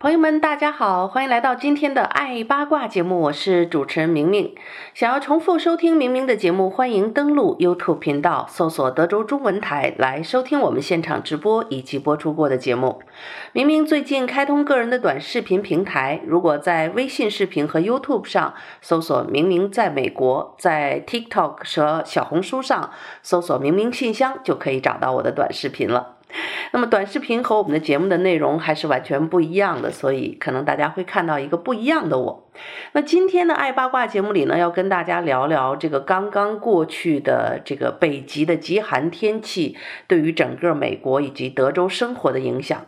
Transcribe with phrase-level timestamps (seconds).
[0.00, 4.54] 朋友们，大家好，欢迎来到今天的爱八卦节目，我是主持人明明。
[4.94, 13.02] 想要重复收听明明的节目，欢迎登录 YouTube 频道，搜索德州中文台来收听我们现场直播以及播出过的节目。
[13.50, 22.92] 明明最近开通个人的短视频平台，如果在微信视频和 YouTube 上搜索“明明在美国”，在 TikTok 和小红书上
[23.24, 26.17] 搜索“明明信箱”，就可以找到我的短视频了。
[26.72, 32.44] 那么短视频和我们的节目的内容还是完全不一样的，所以可能大家会看到一个不一样的我。
[32.92, 42.86] 那今天的爱八卦节目里呢，要跟大家聊聊这个刚刚过去的这个北极的极寒天气对于整个美国以及德州生活的影响。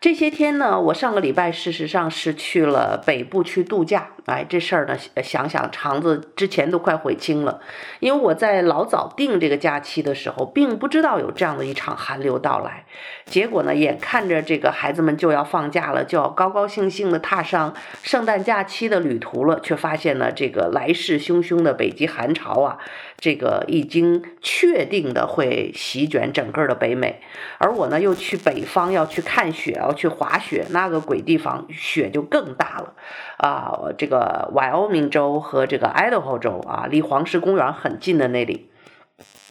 [0.00, 4.12] 这些天呢，我上个礼拜事实上是去了北部去度假。
[4.30, 7.60] 哎，这事儿呢，想想肠子之前都快悔青了，
[7.98, 12.84] 因为我在老早定这个假期的时候，并不知道有这样的一场寒流到来。
[13.26, 22.78] 结果呢，眼看着这个孩子们就要放假了，就要高高兴兴的踏上圣诞假期的旅途了，却发现呢，这个来势汹汹的北极寒潮啊，
[23.18, 27.20] 这个已经确定的会席卷整个的北美。
[27.58, 32.94] 而我呢，又去北方要去看雪，要去滑雪，那个鬼地方雪就更大了
[33.38, 33.72] 啊！
[33.96, 38.70] 这个呃 yo 明州和这个爱达荷州啊，离黄石公园很近的那里。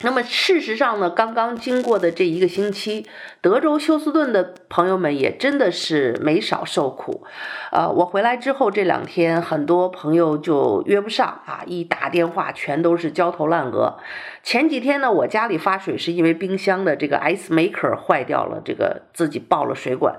[0.02, 3.05] 那么事实上呢，刚刚经过的这一个星期，
[3.42, 7.25] 德州休斯顿的朋友们也真的是没少受苦。
[7.72, 13.97] 呃，我回来之后这两天，很多朋友就约不上啊，一打电话全都是焦头烂额。
[14.41, 20.16] 前几天呢，我家里发水是因为冰箱的这个 ice maker 坏掉了，这个自己爆了水管，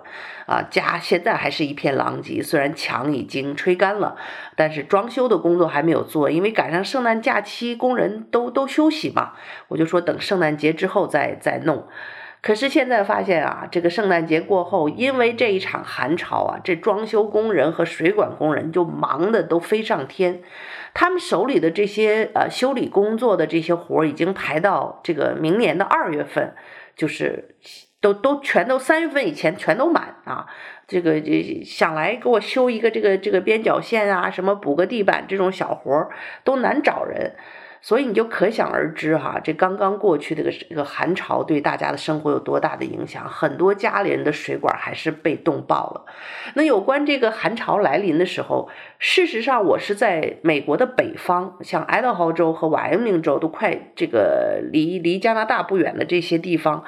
[0.46, 2.42] 啊，家现在还是一片狼藉。
[2.42, 4.16] 虽然墙已经吹干了，
[4.56, 9.32] 但是装修的工作还没有做，因为赶上圣诞假期，工人都都休息嘛。
[9.70, 11.86] 我就说等圣诞节之后再再弄。
[12.42, 20.40] 可是现在发现啊，这个圣诞节过后，因为这一场寒潮啊，这装修工人和水管工人就忙得都飞上天。
[20.94, 26.54] 他们手里的这些呃修理工作的这些活儿已经排到这个明年的二月份，
[26.96, 27.56] 就是
[28.00, 30.46] 都都全都三月份以前全都满啊。
[30.88, 31.30] 这个就
[31.62, 36.10] 想来给我修一个这个这个边角线啊，什么补个地板这种小活儿
[36.42, 37.36] 都难找人。
[37.82, 43.26] 所以你就可想而知哈，这刚刚过去这个这个寒潮对大家的生活有多大的影响？
[43.28, 46.04] 很多家里人的水管还是被冻爆了。
[46.54, 48.68] 那有关这个寒潮来临的时候，
[48.98, 56.84] 事实上我是在美国的北方，像爱德豪州和怀俄明州都快这个离离加拿大不远的这些地方。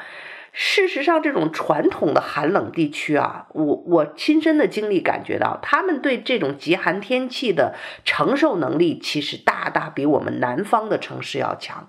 [0.52, 7.74] 事实上，这种传统的寒冷地区啊，我我亲身的经历感觉到，他们对这种极寒天气的
[8.04, 11.88] 承受能力，其实大大比我们南方的城市要强。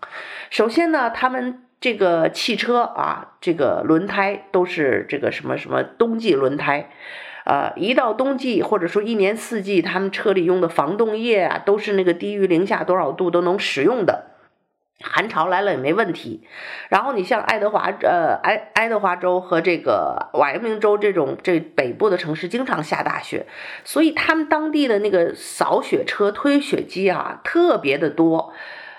[0.50, 6.90] 首先呢，他们这个汽车啊，这个轮胎都是这个什么什么冬季轮胎，
[7.44, 14.30] 呃，一到冬季或者说一年四季，他们车里用的防冻液啊，都是那个低于零下多少度都能使用的。
[15.04, 16.42] 寒潮来了也没问题，
[16.90, 23.46] 然后你像爱德华，呃，爱爱德华州和这个瓦明州这种这北部的城市，经常下大雪，
[23.84, 28.54] 所以他们当地的那个扫雪车、推雪机啊，特别的多。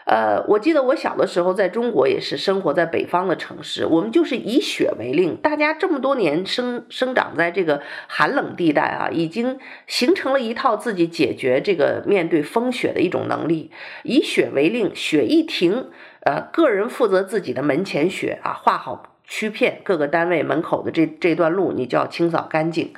[0.06, 13.70] 呃，我记得我小的时候在中国也是生活在北方的城市，我们就是以雪为令，大家这么多年生生长在这个寒冷地带啊，已经形成了一套自己解决这个面对风雪的一种能力。
[14.02, 15.86] 以雪为令，雪一停，
[16.20, 22.92] 呃，个人负责自己的门前雪啊，画好区片，各个单位门口的这这段路你就要清扫干净。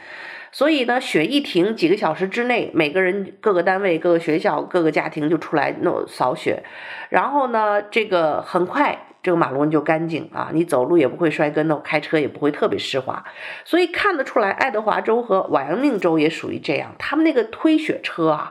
[0.56, 6.62] 所以呢，雪一停，几个小时之内，每个人、各个单位、各个学校、各个家庭就出来弄扫雪，
[7.10, 13.22] 然后呢，这个很快，这个马路就干净啊，你走路也不会摔跟头，开车也不会特别湿滑。
[13.66, 18.50] 所以看得出来，爱德华州和瓦扬宁州也属于这样，他们那个推雪车啊。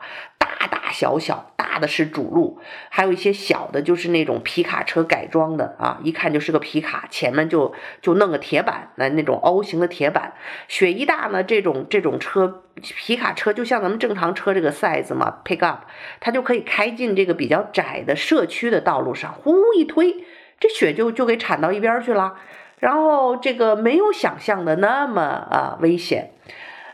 [0.67, 2.59] 大大小小，大的是主路，
[2.89, 7.73] 还有一些小的，就是那种皮卡车改装的啊，一看就是个皮卡，前面就
[8.03, 10.33] 就弄个铁板，那那种 O 型的铁板。
[10.67, 15.85] 雪一大呢，这种这种车，皮卡车就像咱们正常车这个 size 嘛，pick up，
[16.19, 20.23] 它就可以开进这个比较窄的社区的道路上，呼一推，
[20.59, 22.35] 这雪就就给铲到一边去了，
[22.77, 26.31] 然后这个没有想象的那么啊危险。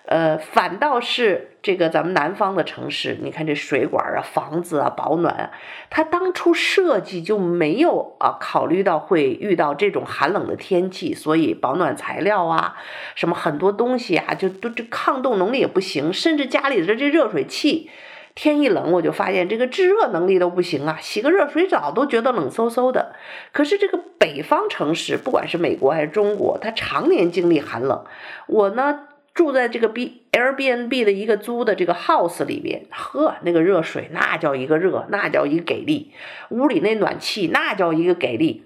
[0.08, 5.52] 呃，反倒是这个咱们南方的城市，你看这水管啊、房子啊、保暖，
[5.92, 12.76] 它当初设计就没有啊考虑到会遇到这种寒冷的天气，所以保暖材料啊，
[13.14, 17.92] 什么很多东西啊，就都这抗冻能力也不行，甚至家里的这热水器，
[18.34, 23.14] 天一冷我就发现这个制热能力都不行啊，洗个热水澡都觉得冷飕飕的。
[23.52, 28.04] 可是这个北方城市，不管是美国还是中国，它常年经历寒冷，
[28.48, 29.02] 我呢。
[29.34, 36.12] 住在这个 B Airbnb 的一个租的这个 house 里边，呵，那个热水那叫一个热，那叫一个给力，
[36.50, 38.66] 屋里那暖气那叫一个给力。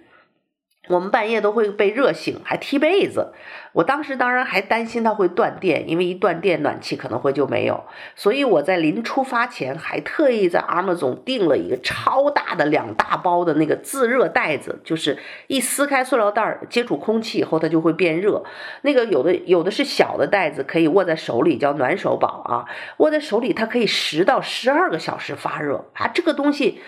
[0.87, 3.33] 我们半夜都会被热醒，还踢被子。
[3.73, 7.83] 我当时当然还担心它会断电，因为一断电，暖气可能会就没有。
[8.15, 15.17] 所以我在临出发前还特意在 Amazon 订了一个超大的两大包的那个自热袋子，就是
[15.47, 18.43] 一撕开塑料袋，接触空气以后它就会变热。
[18.83, 22.65] 那个有的有的是小的袋子，可以握在手里，叫暖手宝啊，
[22.97, 26.79] 握在手里它可以十到十二个小时发热啊，这个东西。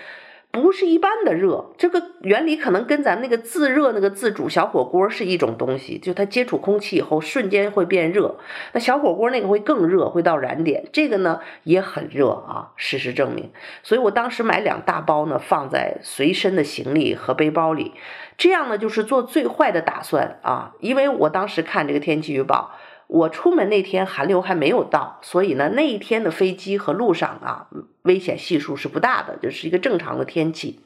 [0.50, 8.38] 不是一般的热，这个原理可能跟咱们那个自热那个自煮小火锅是一种东西，就它接触空气以后瞬间会变热。
[8.72, 13.50] 那小火锅那个会更热，会到燃点，这个呢也很热啊，事实证明。
[13.82, 17.92] 所以我当时买两大包呢，放在随身的行李和背包里，
[18.36, 22.72] 这样呢就是做最坏的打算啊，因为我当时看这个天气预报。
[23.08, 27.66] 我出门那天寒流还没有到，所以呢，那一天的飞机和路上啊，
[28.02, 30.80] 危险系数是不大的，就是一个正常的天气。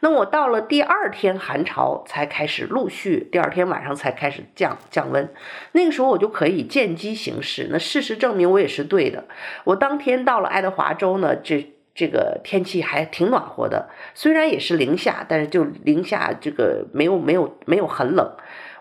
[0.00, 5.32] 那我到了第二天寒潮才开始陆续，第二天晚上才开始降降温，
[5.72, 7.68] 那个时候我就可以见机行事。
[7.70, 9.24] 那事实证明我也是对的。
[9.64, 18.30] 我当天到了爱德华州呢，这这个天气还挺暖和的，虽然也是零下，但是就零下这个没有没有没有很冷。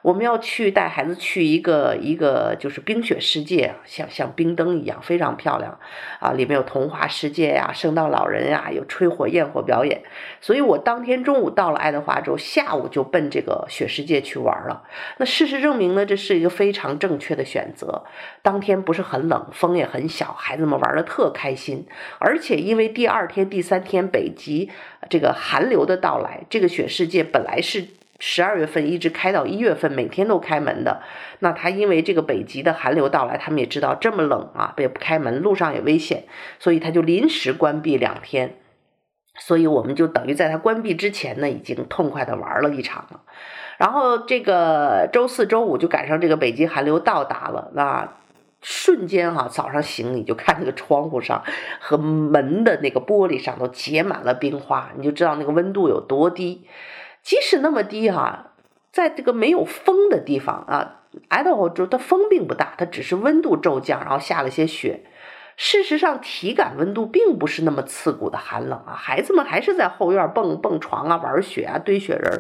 [0.02, 5.78] 我们要去带孩子去一个一个就是冰雪世界，像像冰灯一样，非常漂亮
[6.20, 6.32] 啊！
[6.32, 10.02] 里面有童话世界呀、圣诞老人呀、有吹火焰火表演。
[10.40, 14.84] 所以我当天中午到了爱德华州，下午就奔这个雪世界去玩了。
[15.18, 18.04] 那事实证明呢，这是一个非常正确的选择。
[18.42, 21.86] 当天不是很冷，风也很小，孩子们玩得特开心。
[22.18, 24.72] 而且因为第二天、第三天北极
[25.12, 27.86] 这个寒流的到来，这个雪世界本来是。
[28.24, 31.02] 十二月份一直开到一月份，每天都开门的。
[31.40, 36.26] 那他因为这个北极的寒流到来，他们也知道这么冷啊，也不开门，路上也危险，
[36.60, 38.58] 所以他就临时关闭两天。
[39.40, 43.22] 所以我们就等于在他关闭之前呢，已经痛快的玩了一场了。
[43.80, 48.18] 然后这个周四周五就赶上这个北极寒流到达了，那
[48.62, 51.42] 瞬间哈、早上醒你就看那个窗户上
[51.80, 56.68] 和门的那个玻璃上都结满了冰花，你就知道那个温度有多低。
[57.24, 58.52] 即使那么低哈、
[58.92, 65.06] 在这个没有风的地方啊，爱达荷州它风并不大，它只是温度骤降，然后下了些雪。
[65.58, 72.40] 事实上，体感温度并不是那么刺骨的寒冷啊，孩子们还是在后院蹦蹦床啊，玩雪啊，堆雪人，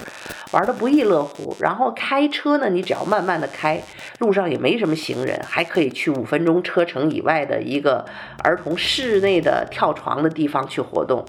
[0.52, 1.56] 玩得不亦乐乎。
[1.60, 3.80] 然后开车呢，你只要慢慢的开，
[4.18, 8.06] 路上也没什么行人，还可以去五分钟车程以外的一个
[8.44, 11.24] 儿童室内的跳床的地方去活动。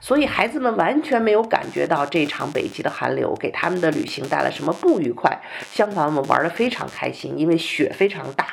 [0.00, 5.40] 所以孩子们完全没有感觉到这场北极的寒流给他们的旅行带来什么不愉快，
[5.70, 8.46] 相反，我们玩得非常开心，因为雪非常大，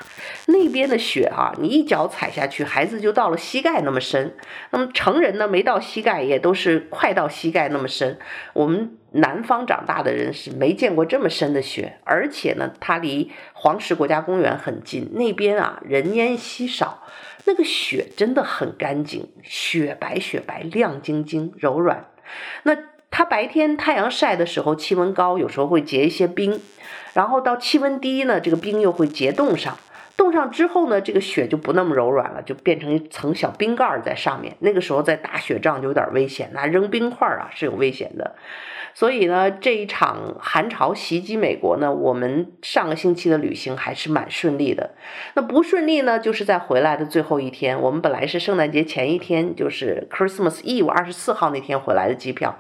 [0.48, 4.36] 那边的雪啊，你一脚踩下去，孩子就到了膝盖那么深，
[4.72, 8.18] 那么成人呢，没到膝盖也都是快到膝盖那么深。
[8.54, 17.04] 我们南方长大的人是没见过这么深的雪，而且呢，它离黄石国家公园很近，那边啊人烟稀少。
[17.46, 22.08] 那个雪真的很干净，雪白雪白，亮晶晶，柔软。
[22.64, 22.78] 那
[23.12, 26.60] 它白天太阳晒的时候，气温高，有时候会结一些冰，
[27.14, 29.78] 然后到气温低呢，这个冰又会结冻上。
[30.16, 34.56] 冻上之后呢，这个雪就不那么柔软了，就变成一层小冰盖在上面。
[34.60, 38.36] 那个时候再打雪仗就有点危险，那扔冰块啊是有危险的。
[38.96, 44.92] 所以呢，这一场寒潮袭击美国呢，我们上个星期的旅行还是蛮顺利的。
[45.34, 47.82] 那不顺利呢，就是在回来的最后一天。
[47.82, 52.56] 我们本来是圣诞节前一天，就是 Christmas Eve 二十四号那天回来的机票，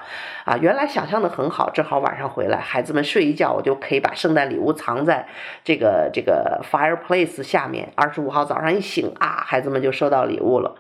[0.45, 5.27] 啊，原来想象的很好，正好晚上回来，孩子们睡一觉，我就可以把圣诞礼物藏在
[5.63, 7.93] 这个这个 fireplace 下面。
[7.95, 10.75] 二十五号早上一醒啊，孩子们就收到礼物了。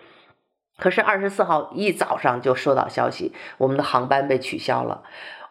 [0.79, 5.03] 可是二十四号一早上就收到消息，我们的航班被取消了。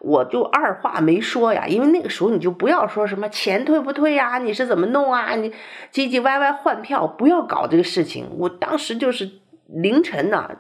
[0.05, 5.37] 我就二话没说呀，因为那个时候你就不要说什么钱退不退呀，你是怎么弄啊？
[5.37, 5.51] 你
[5.93, 8.27] 唧唧歪歪换票，不要搞这个事情。
[8.37, 9.31] 我当时就是
[9.69, 10.51] 凌晨呢、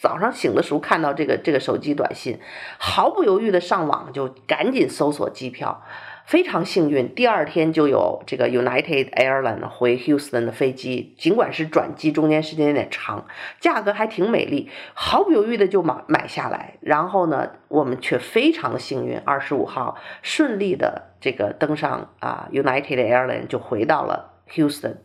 [0.00, 2.38] 早上醒的时候看到这个这个手机短信，
[2.78, 5.82] 毫不犹豫的上网就赶紧搜索机票，
[6.28, 13.26] 非常幸运，第二天就有这个 United airline 回 Houston 的飞机，尽管是转机，中间时间有点长，
[13.60, 16.74] 价格还挺美丽，毫不犹豫的就买买下来。
[16.82, 24.96] 然后呢，我们却非常幸运，二十五号顺利的这个登上啊 United airline 就回到了 Houston。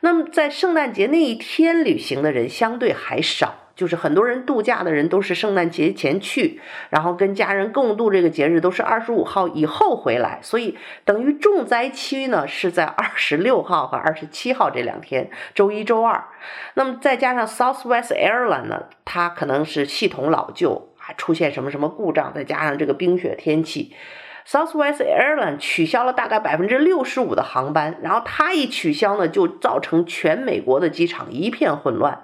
[0.00, 3.54] 那么在圣诞节那一天旅行的人相对还少。
[3.76, 16.24] 就是很多人度假的人都是圣诞节前去，然后跟家人共度这个节日，都是二十五号以后回来，所以等于重灾区呢是在二十六号和二十七号这两天，周一、周二。
[16.74, 23.94] 那么再加上 Southwest Airlines 呢，它可能是系统老旧，啊出现什么什么故障，再加上这个冰雪天气。
[24.46, 32.20] Southwest Airlines 取消了大概百分之六十五的航班，然后它一取消呢，就造成全美国的机场一片混乱，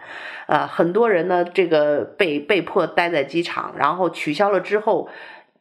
[0.47, 5.09] 呃，很多人呢，这个被被迫待在机场，然后取消了之后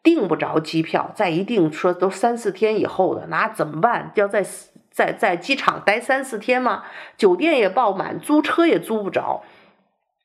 [0.04, 4.12] 订不着机票，再一订说都三四天以后的，那怎么办？
[4.16, 4.46] 要在
[4.92, 6.84] 在在机场待三四天吗？
[7.16, 9.44] 酒店也爆满，租车也租不着，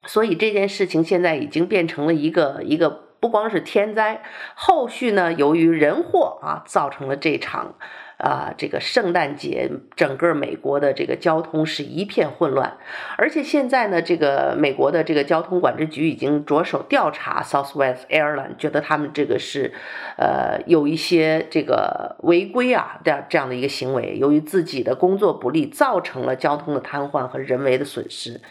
[0.04, 3.03] 所以这件事情现在已经变成了一个一个。
[3.24, 4.20] 不光是天灾，
[4.54, 7.74] 后续呢，由于人祸啊，造成了这场
[8.18, 12.76] 啊，这个圣诞节整个美国的这个交通是一片混乱。
[13.16, 19.72] 而且现在呢，这个美国的这个交通管制局已经着手调查 Southwest a i r l i n e 觉得他们这个是
[20.18, 28.42] 呃有一些这个违规啊的这样的一个行为，由于自己的工作不力，造成了交通的瘫痪和人为的损失。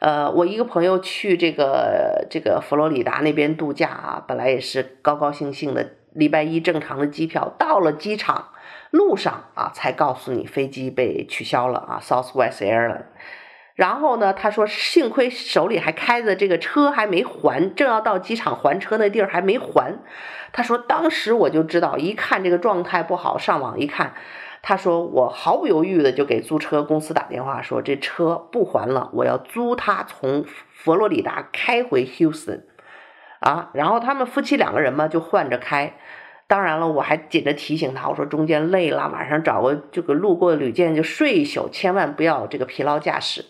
[0.00, 8.50] 呃，我一个朋友去这个这个佛罗里达那边度假啊，本来也是高高兴兴的，礼拜一正常的机票，到了机场
[8.90, 13.02] 路上啊，才告诉你飞机被取消了啊，Southwest airlin。
[13.74, 19.98] 然后呢，他说幸亏手里还开着这个车还没还，正要到机场还车那地儿还没还。
[20.52, 24.14] 他说当时我就知道，一看这个状态不好，上网一看。
[24.68, 30.44] 他说：“我毫不犹豫的就给租车公司打电话，说这车不还了，我要租他从
[30.74, 32.64] 佛罗里达开回 Houston，
[33.40, 35.94] 啊，然后他们夫妻两个人嘛就换着开。
[36.46, 43.46] 当然了，我还紧着提醒他，我说中间累了，晚上找个这个路过的旅店就睡一宿，千万不要这个疲劳驾驶。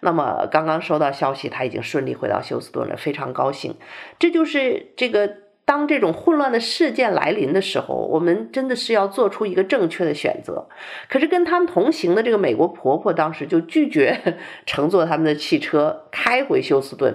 [0.00, 3.74] 那么刚刚收到消息，他已经顺利回到休斯顿了，非常高兴。
[4.18, 5.36] 这就是这个。”
[5.68, 10.66] 当这种混乱的事件来临的时候，我们真的是要做出一个正确的选择。
[11.10, 17.14] 可是跟他们同行的这个美国婆婆当时就拒绝 乘坐他们的汽车开回休斯顿，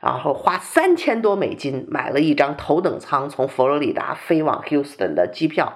[0.00, 5.72] 然后花三千多美金买了一张头等舱从佛罗里达飞往休斯顿的机票。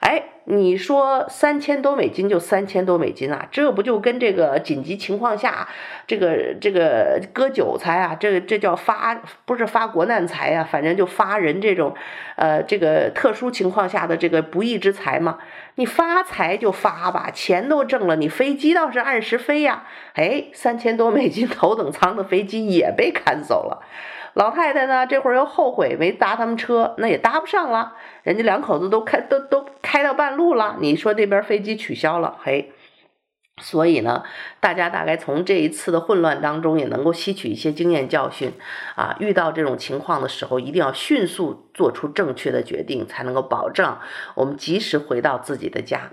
[0.00, 0.29] 哎。
[0.50, 5.68] 你说三千多美金就三千多美金啊，这不就跟这个紧急情况下，
[6.06, 11.94] 这个这个割韭菜啊，这这叫发不是发国难财啊，反正就发人这种，
[12.36, 15.38] 呃，这个特殊情况下的这个不义之财嘛。
[15.76, 19.84] 你发财就发吧，钱都挣了，你飞机倒是按时飞呀。
[20.14, 23.82] 哎，三千多美金头等舱的飞机也被砍走了。
[24.34, 27.94] 老太太呢，这会儿又后悔没搭他们车，那也搭不上了。
[28.22, 32.72] 人家两口子都开都都开到半路了，你说那边飞机取消了，嘿。
[33.60, 34.22] 所以呢，
[34.60, 38.52] 大家大概从这一次的混乱当中也能够吸取一些经验教训
[38.94, 39.16] 啊。
[39.20, 44.00] 遇到这种情况的时候，一定要迅速做出正确的决定，才能够保障
[44.36, 46.12] 我们及时回到自己的家。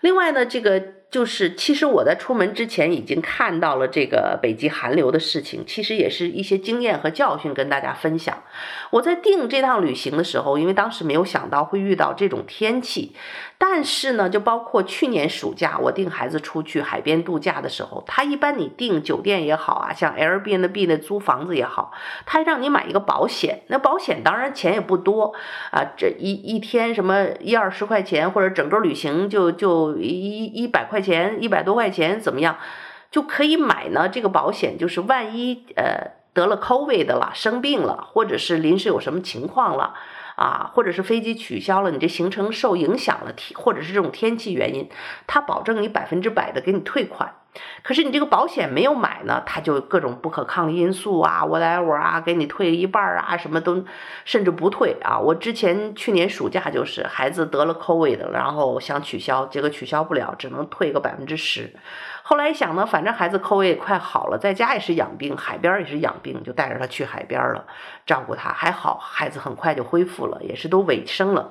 [0.00, 0.82] 另外呢，这个。
[1.14, 8.42] 就是，其实我在出门之前已经看到了这个北极寒流的事情，其实也是一些经验和教训跟大家分享。
[8.90, 13.14] 我在订这趟旅行的时候，因为当时没有想到会遇到这种天气，
[13.58, 21.92] 但是呢，就包括去年暑假我订孩子出去海边度假的时候，他一般你订酒店也好啊，像 Airbnb 的租房子也好，
[22.26, 25.32] 他让你买一个保险，那保险当然钱也不多
[25.70, 31.03] 啊，这一一天什么一二十块钱，或者整个旅行就就一一百块。
[31.04, 32.56] 钱一百多块钱怎么样，
[33.10, 34.08] 就可以买呢？
[34.08, 39.94] 这个保险就是万一呃得了 COVID 的了，生病了，或者是临时有什么情况了
[40.36, 44.88] 啊，或者是飞机取消了，你这行程受影响了，或者是这种天气原因，
[45.26, 47.34] 它保证你百分之百的给你退款。
[47.82, 53.84] 可是你这个保险没有买呢，他就各种不可抗因素啊，whatever 啊，给你退一半啊，什么都
[54.24, 55.18] 甚至不退啊。
[55.18, 61.74] 我之前去年暑假就是孩子得了 COVID，然后想取消，结果取消不了，只能退个百分之十。
[62.22, 67.66] 后来想呢，反正孩子 COVID 快好了，在家也是养病，海边也是养病，就带着他去海边了，
[68.06, 71.50] 照顾他，还好孩子很快就恢复了，也是都尾声了。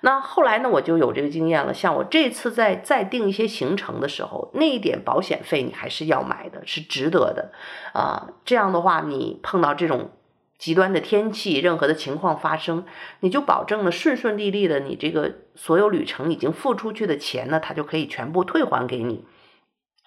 [0.00, 1.74] 那后来呢，我就有这个经验了。
[1.74, 7.52] 像我这次在再订一些行程的时候，那一点保险费你还是要买的，是值得的
[7.92, 8.28] 啊。
[8.44, 10.10] 这样的话，你碰到这种
[10.56, 12.84] 极端的天气，任何的情况发生，
[13.20, 19.24] 你就保证了顺顺利利的，你这个所有旅程已经付出去的钱呢，它就可以全部退还给你。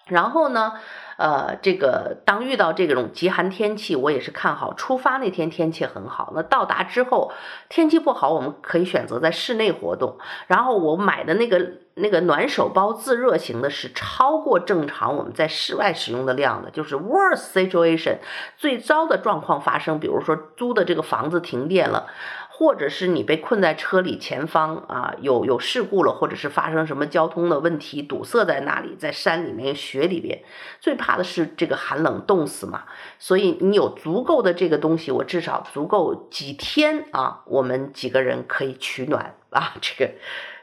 [0.06, 0.72] 然后呢，
[1.22, 6.32] 呃，这个当遇到这种极寒天气，我也是看好出发那天天气很好。
[6.34, 7.30] 那到达之后
[7.68, 10.18] 天气不好，我们可以选择在室内活动。
[10.48, 18.16] 然后我买的那个那个暖手包自热型的是超过正常我们在室外使用的量的，就是 worst situation
[18.56, 22.08] 最糟的状况发生，比如说租的这个房子停电了。
[22.62, 30.44] 或者是你被困在车里，前方啊有有事故了，或者是发生什么交通的问题，堵塞在那里，在山里面、雪里边，
[30.78, 32.84] 最怕的是这个寒冷冻死嘛。
[33.18, 40.12] 所以你有足够的这个东西，我至少足够几天啊，我们几个人可以取暖啊，这个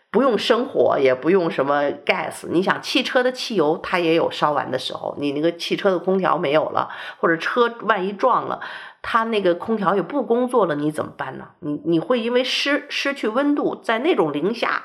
[0.09, 2.47] 不用生火，也不用什么 gas。
[2.47, 6.89] 你想汽车的汽油它也有烧完的时候，你那个汽车的空调没有了，
[7.19, 8.61] 或者车万一撞了。
[9.01, 11.49] 它那个空调也不工作了，你怎么办呢？
[11.59, 14.83] 你你会因为失失去温度，在那种零下，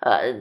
[0.00, 0.34] 呃，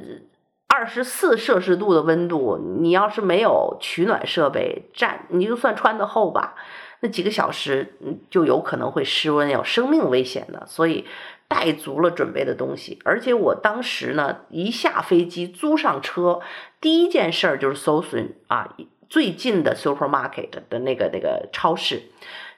[0.67, 6.55] 二十四摄氏度的温度，你要是没有取暖设备，站你就算穿得厚吧，
[6.99, 7.97] 那几个小时
[8.29, 10.65] 就有可能会失温，有生命危险的。
[10.67, 11.05] 所以
[11.47, 16.41] 带足了准备的东西，而且我当时呢，一下飞机租上车，
[16.79, 18.75] 第一件事儿就是搜寻啊
[19.09, 22.03] 最近的 supermarket 的那个那个超市。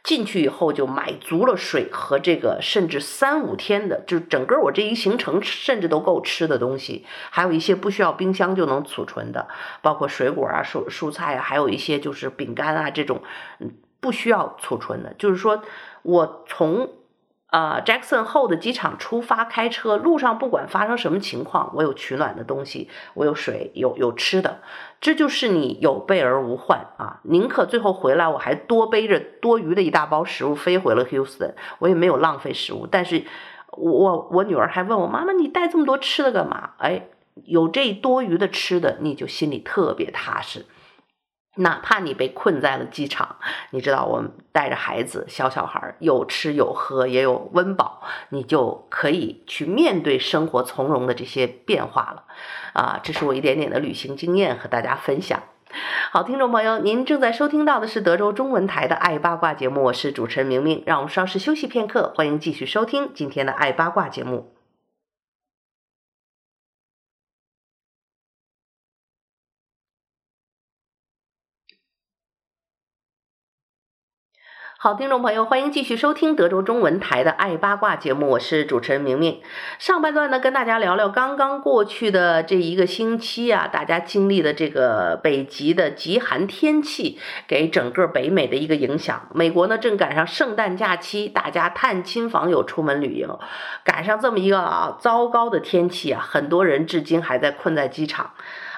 [0.03, 9.48] 进去以后就买足了水和这个，甚至三五天的，就整个我这一行程甚至都够吃的东西，还有一些不需要冰箱就能储存的，
[9.82, 13.22] 包括水果啊、蔬蔬菜啊，还有一些就是饼干啊这种，
[13.60, 15.13] 嗯，不需要储存的。
[15.18, 15.63] 就是说
[16.03, 16.89] 我从。
[17.50, 24.60] 啊，Jackson Hole 的机场出发，开车路上不管发生什么情况，我有取暖的东西，我有水，有有吃的，
[25.01, 27.20] 这就是你有备而无患啊！
[27.24, 32.86] 宁可最后回来我还多背着多余的一大包食物飞回了 Houston，我也没有浪费食物。
[32.86, 33.24] 但是
[33.72, 36.72] 我，我我女儿还问我妈妈，你带这么多吃的干嘛？
[36.77, 37.08] 哎，
[37.46, 40.65] 有这多余的吃的，你就心里特别踏实。
[41.56, 43.36] 哪怕你被困在了机场，
[43.72, 52.24] 你知道我们带着孩子，小小孩有吃有喝，也有温饱，你就可以去面对生活从容的这些变化了。
[52.74, 55.42] 啊，这是我一点点的旅行经验和大家分享。
[56.12, 60.81] 好，听众朋友，您正在收听到的是德州中文台的《爱八卦》节目，我是主持人明明。
[60.85, 64.58] 让我们稍事休息片刻，欢迎继续收听今天的《爱八卦》节目。
[74.81, 79.42] 好，听众朋友，欢迎继续收听德州中文台的《爱八卦》节目，我是主持人明明。
[79.77, 89.27] 上半段呢，跟大家聊聊刚刚过去的这一个星期啊，大家经历的这个北极的极寒天气给整个北美的一个影响。
[89.33, 93.37] 美国呢，正赶上圣诞假期，大家探亲访友、出门旅游，
[93.83, 98.31] 赶上这么一个啊糟糕的天气啊，很多人至今还在困在机场，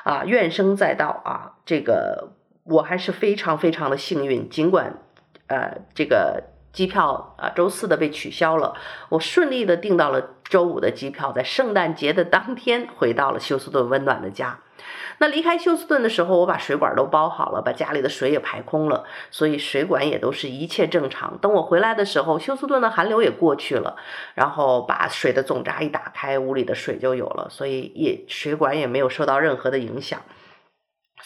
[0.03, 1.51] 啊，怨声载道啊。
[1.63, 2.31] 这个
[2.63, 4.97] 我还是非常非常的幸运，尽管。
[5.51, 8.73] 呃，这个机票啊，周四的被取消了，
[9.09, 14.59] 我顺利的订到了周五的机票，在圣诞节的当天回到了休斯顿温暖的家。
[15.17, 21.37] 那离开休斯顿的时候，我把水管都包好了，把家里的水也排空了，所以水管也都是一切正常。
[21.39, 23.97] 等我回来的时候，休斯顿的寒流也过去了，
[24.35, 30.21] 然后把水的总闸一打开，屋里的水就有了，所以也水管也没有受到任何的影响。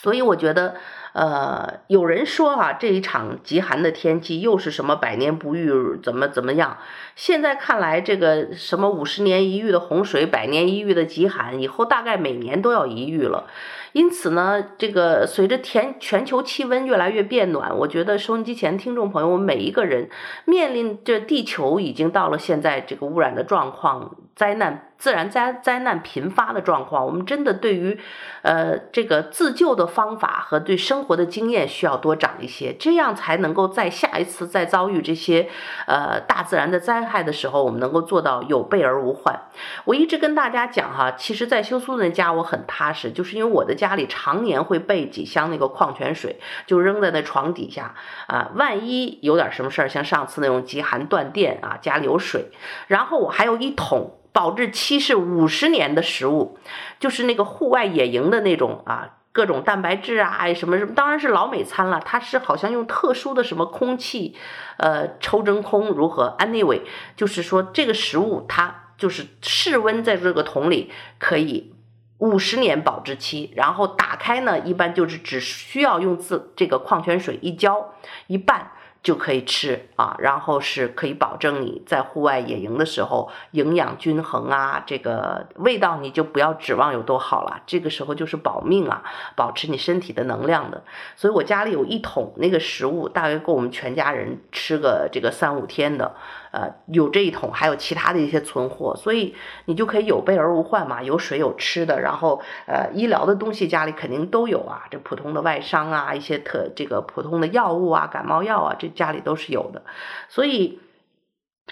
[0.06, 0.76] 所以我觉得。
[1.16, 5.72] 呃，有人说哈、啊，这一场极寒的天气又是什么百年不遇，
[6.04, 6.78] 怎么怎么样？
[7.16, 13.48] 现在看来，这个什么五十年一遇的洪水，百年一遇的极寒，以后大概每年都要一遇了。
[13.94, 20.10] 因此呢，这个随着天全球气温越来越变暖，我觉得收音机前听众朋友我们每一个人
[20.44, 24.90] 面临着地球已经到了现在这个污染的状况，灾难。
[25.06, 27.96] 自然灾灾难频发的状况，我们真的对于，
[28.42, 35.48] 呃，这个自救的方法和对生活的经验需要多长一些，这样才能够在下一次再遭遇这些，
[35.86, 39.42] 呃，大自然的灾害的时候，我们能够做到有备而无患。
[39.84, 47.94] 我一直跟大家讲哈，其实，在休斯顿家我很踏实，就是因为我的家里常年会备几箱那个矿泉水，就扔在那床底下
[48.26, 52.48] 啊，万一有点什么事儿，像上次那种极寒断电啊，家里有水，
[52.88, 54.18] 然后我还有一桶。
[54.36, 56.60] 保质期是五十年的食物，
[57.00, 62.02] 就是那个户外野营的那种啊，各种蛋白质啊，哎什么什么，当然是老美餐了。
[62.04, 64.36] 它是好像用特殊的什么空气，
[64.76, 66.82] 呃，抽真空如何？Anyway，
[67.16, 71.74] 就是说这个食物它就是室温在这个桶里可以
[72.18, 77.94] 五十年保质期，然后打开呢，一般就是只需要用自这个矿泉水一浇
[78.28, 78.72] 一拌。
[79.06, 89.04] 就可以吃啊，然后是可以保证你在户外野营的时候营养均衡啊，这个味道你就不要指望有多好了，这个时候就是保命啊，
[89.36, 90.84] 保持你身体的能量的。
[91.16, 96.16] 所以我家里有一桶那个食物，大约够我们全家人吃个这个三五天的。
[96.56, 109.82] 呃，有这一桶，还有其他的一些存货，所以你就可以有备而无患嘛，有水有吃的，然后呃，医疗的东西家里肯定都有啊，这普通的外伤啊，一些特这个普通的药物啊，感冒药啊，这家里都是有的，
[110.30, 110.80] 所以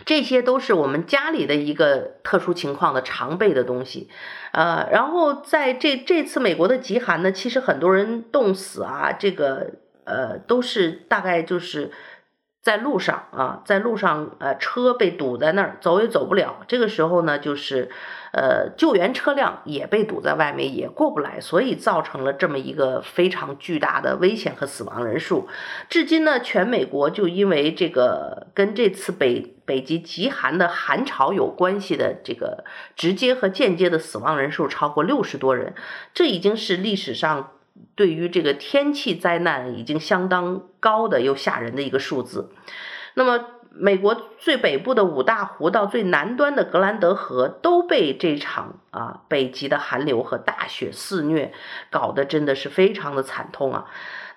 [0.04, 4.10] 这些都是我们家里的一个特殊情况的常备的东西，
[4.52, 9.72] 呃，然后在这这次美国的极寒呢，其实很多人冻死啊，这个
[10.04, 11.90] 呃都是大概就是。
[12.64, 16.64] 在路上啊，在路上，呃，车被堵在那儿，走也走不了。
[16.66, 17.92] 这个时候呢，就是，
[18.32, 25.50] 呃，救援车辆也被堵在外面，也过不来，所以造成了这么一个非常巨大的危险和死亡人数。
[25.90, 32.64] 至今呢，全美国就因为这个跟这次北北极极寒的寒潮有关系的这个
[32.96, 35.76] 直接和间接的死亡人数超过六十多人，
[36.14, 37.52] 这已经是历史上。
[37.96, 42.52] 对于这个天气灾难已经相当高的又吓人的一个数字。
[43.16, 51.52] 那么，美国最北部的五大湖到最南端的格兰德河都被这场啊北极的寒流和大雪肆虐，
[51.90, 53.86] 搞得真的是非常的惨痛啊。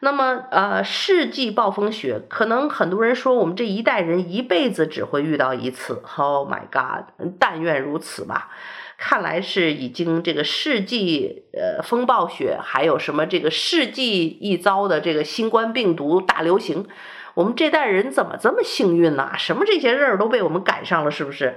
[0.01, 6.03] 那么，呃，世纪暴风雪，可能很多人说我们这一代人一辈子只会遇到一次。
[6.17, 7.07] Oh my God，
[7.39, 8.51] 但愿如此吧。
[8.99, 16.87] 看来是已经这个世纪呃风暴雪，还有什么这个世纪一遭的这个新冠病毒大流行，
[17.35, 19.33] 我们这代人怎么这么幸运呢？
[19.37, 21.57] 什么这些事儿都被我们赶上了，是不是？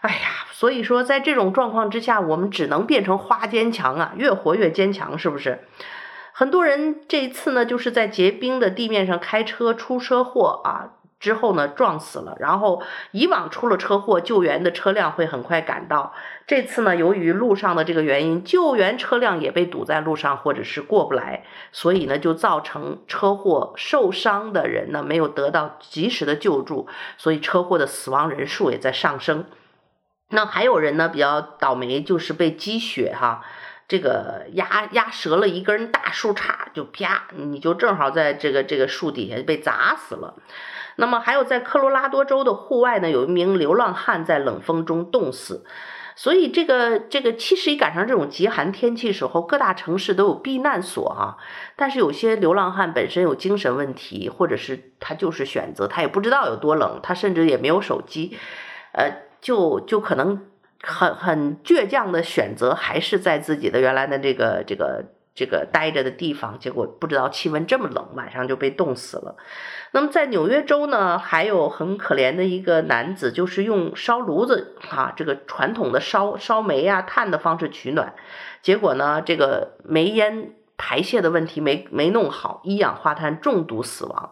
[0.00, 5.64] 哎呀，所以说在这种状况之下，我们只能变成花坚强啊，越活越坚强，是不是？
[6.32, 10.92] 很多人这次呢，就是在结冰的地面上开车出车祸啊。
[11.20, 12.36] 之后呢，撞死了。
[12.40, 16.12] 然后以往出了车祸，救援的车辆会很快赶到。
[16.46, 29.44] 这次呢，由于路上的这个原因，救援车辆也被堵在路上，或者是过不来，所以呢，就造成车祸受伤的人呢没有得到及时的救助，所以车祸的死亡人数也在上升。
[30.30, 33.44] 那还有人呢比较倒霉，就是被积雪哈，
[33.86, 40.34] 这个压压折了一根大树杈，就啪，你就正好在这个这个树底下被砸死了。
[41.00, 45.64] 那么还有在科罗拉多州的户外呢，有一名流浪汉在冷风中冻死，
[46.14, 51.38] 所以这个这个其实一赶上这种极寒天气时候，各大城市都有避难所啊。
[51.74, 58.36] 但是有些流浪汉本身有精神问题，或者是他就是选择他也不知道有多冷，他甚至也没有手机，
[58.92, 60.46] 呃，就就可能
[60.82, 65.06] 很很倔强的选择还是在自己的原来的这个这个。
[65.40, 69.36] 这个待着的地方，结果不知道气温这么冷，晚上就被冻死了。
[69.92, 78.12] 那么在纽约州呢，还有很可怜的一个男子，就是用烧炉子啊，这个传统的烧烧煤啊、炭的方式取暖，
[78.60, 80.56] 结果呢，这个煤烟。
[80.80, 84.30] 排泄的问题没没弄好，一氧化碳中毒死亡。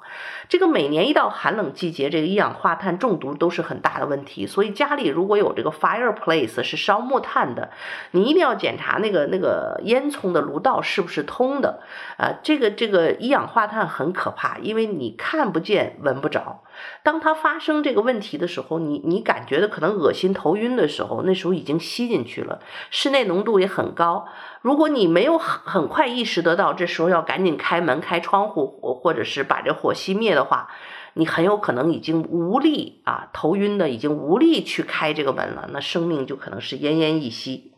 [0.49, 4.47] 这个每年一到寒冷季节，这个一氧化碳中毒都是很大的问题。
[4.47, 7.71] 所以家里如果有这个 fireplace 是烧木炭的，
[8.13, 11.83] 你一定要检查那个那个烟囱的炉道是不是通的。
[12.17, 16.63] 啊，这个这个一氧化碳很可怕，因为你看不见，闻不着。
[17.03, 24.27] 当它发生这个问题的时候，你你感觉的可能恶心头晕的时候，那时候已经吸进去了，室内浓度也很高。
[24.63, 28.66] 如果你没有很很快意识得到，这时候要赶紧开门、开窗户，
[29.03, 30.68] 或者是把这火熄灭的话，
[31.14, 37.72] 你很有可能已经无力啊，头晕的已经无力去开这个门了，那生命就可能是奄奄一息。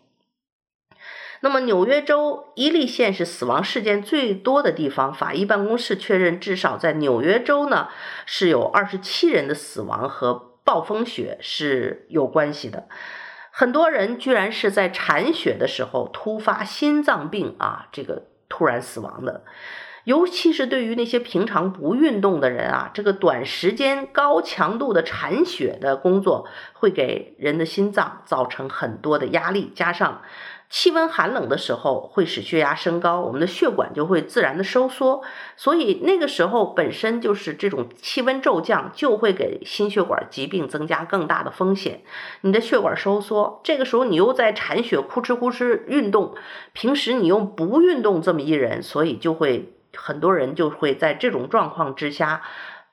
[1.43, 5.15] 那么，纽约州伊利县是死亡事件最多的地方。
[5.15, 7.89] 法医办公室确认，至少在纽约州呢，
[8.27, 12.89] 是有二十七人的死亡和暴风雪是有关系的。
[13.51, 19.45] 很多人居然是在铲雪的时候突发心脏病啊，这个突然死亡的。
[20.05, 30.21] 尤其是对于那些平常不运动的人啊，这个短时间高强度的铲雪的工作会给人的心脏造成很多的压力，加上。
[30.71, 35.21] 气温寒冷的时候会使血压升高，我们的血管就会自然的收缩，
[35.57, 42.03] 所以那个时候本身就是这种气温骤降，就会给心血管疾病增加更大的风险。
[42.43, 46.37] 你的血管收缩，这个时候你又在产血，呼哧呼哧运动，
[46.73, 52.43] 平时你又不运动这么一人，所以就会很多人就会在这种状况之下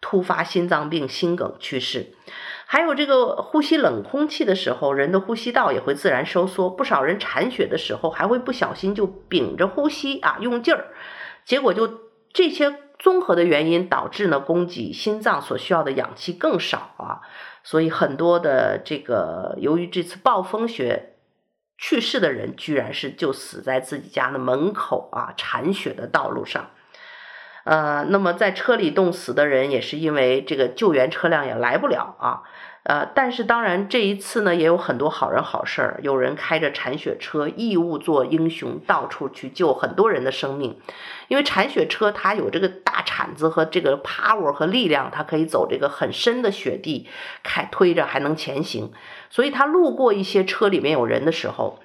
[0.02, 2.08] 突发心脏病、心梗去世。
[2.69, 6.69] 还有这个呼吸冷空气的时候，人的呼吸道也会自然收缩。
[6.69, 10.88] 不少人铲雪的时候还会不小心就屏着呼吸啊，用劲儿，
[11.45, 11.89] 结果就
[12.34, 17.21] 这些综合的原因导致呢，供给心脏所需要的氧气更少啊，
[17.63, 21.15] 所以很多的这个由于这次暴风雪
[21.77, 26.71] 去世的人，居然是就死在自己家的门口啊，铲雪的道路上。
[27.67, 32.43] 呃，那么在车里冻死的人也是因为这个救援车辆也来不了啊。
[32.84, 40.77] 呃，但是当然这一次呢，也有很多好人好事儿，有人开着铲雪车义务做英雄，到处去救很多人的生命。
[41.27, 47.10] 因为铲雪车它有这个大铲子和这个 power 和力量，它可以走这个很深的雪地，
[47.43, 48.93] 开推着还能前行。
[49.30, 51.80] 所以他路过一些车里面有人的时候。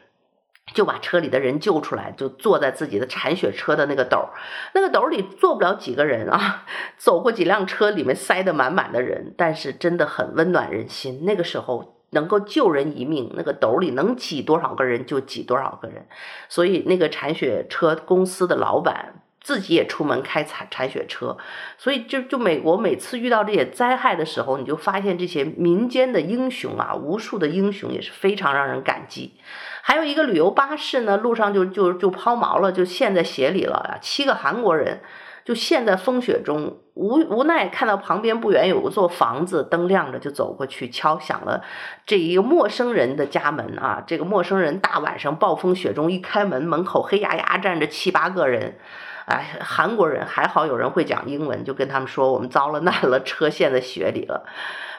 [0.74, 4.30] 就把车里的人救出来，就坐在自己的铲雪车的那个斗儿，
[4.74, 6.64] 那个斗儿里坐不了几个人啊。
[6.96, 11.24] 走过几辆车，里面塞得满满的人，但是真的很温暖人心。
[11.24, 16.06] 那个时候能够救人一命，那个斗儿里能挤多少个人就挤多少个人。
[16.48, 21.36] 所以那个铲雪车公司的老板自己也出门开铲铲雪车。
[21.76, 29.34] 所以就就美国每次遇到这些灾害的时候，你就发现这些民间的英雄啊，无数的英雄也是非常让人感激。
[29.82, 33.98] 还有一个旅游巴士呢，路上就就就抛锚了，就陷在雪里了。
[34.00, 35.00] 七个韩国人
[35.44, 41.64] 就陷在风雪中，无无奈看到旁边不远有一座房子，灯亮着，就走过去敲响了
[42.06, 44.04] 这一个陌生人的家门啊。
[44.06, 48.78] 这个陌生人大晚上暴风雪中一开门，门口黑压压站着七八个人，
[49.26, 54.44] 哎，韩国人还好有人会讲英文，就跟他们说我们遭了难了，车陷在雪里了。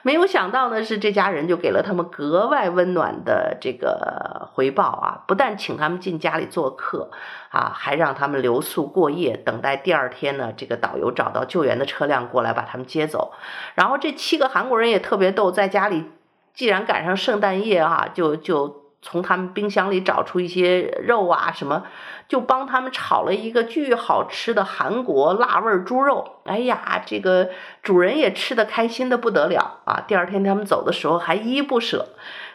[0.01, 5.23] 没有想到呢，是这家人就给了他们格外温暖的这个回报啊！
[5.27, 7.09] 不但请他们进家里做客
[7.51, 13.31] 啊，还让他们留宿过夜，等待第二天呢，这个导游找到救援的车辆过来把他们接走。
[13.75, 16.11] 然后这七个韩国人也特别逗，在家里
[16.53, 18.82] 既然赶上圣诞夜啊，就就。
[19.03, 21.83] 从他们冰箱里找出一些肉啊什么，
[22.27, 26.39] 就帮他们炒了一个巨好吃的韩国辣味猪肉。
[26.45, 27.49] 哎呀，这个
[27.83, 30.03] 主人也吃得开心得不得了啊！
[30.07, 32.07] 第二天他们走的时候还依依不舍。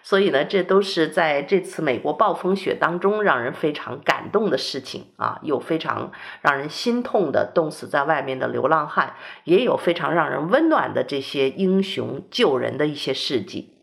[0.03, 13.75] 所以呢，这都是在这次美国暴风雪当中让人非常感动的事情啊，有非常让人心痛的冻死在外面的流浪汉，也有非常让人温暖的这些英雄救人的一些事迹。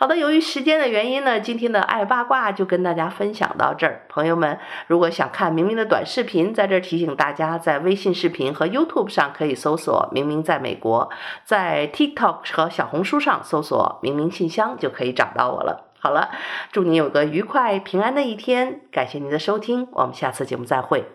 [0.00, 4.02] 好的，由于时间的原因呢，今天的爱八卦就跟大家分享到这儿。
[4.08, 4.56] 朋友们，
[4.86, 11.10] 如果想看明明的短视频，在这儿提醒大家，在微信视频和 YouTube 上可以搜索“明明在美国”，
[11.44, 15.88] 在 TikTok 和小红书上搜索“明明信箱”就可以找到我了。
[15.98, 16.30] 好了，
[16.70, 21.06] 祝您有个愉快平安的一天，感谢您的收听，我们下次节目再会。